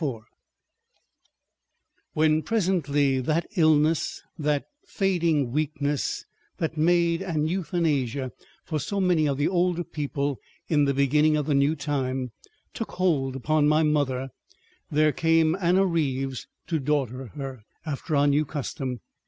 [0.03, 0.25] §4
[2.13, 6.25] When presently that illness, that fading weakness
[6.57, 8.31] that made an euthanasia
[8.65, 12.31] for so many of the older people in the beginning of the new time,
[12.73, 14.29] took hold upon my mother,
[14.89, 19.01] there came Anna Reeves to daughter her—after our new custom.